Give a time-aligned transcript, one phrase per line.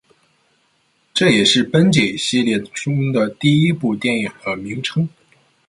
[1.13, 5.07] 这也是“Benji” 系列中的第一部电影的名称。